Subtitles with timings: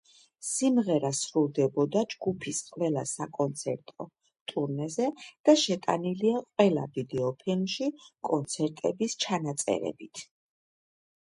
[0.49, 4.07] სიმღერა სრულდებოდა ჯგუფის ყველა საკონცერტო
[4.53, 5.09] ტურნეზე
[5.49, 7.91] და შეტანილია ყველა ვიდეოფილმში
[8.31, 10.25] კონცერტების ჩანაწერებით.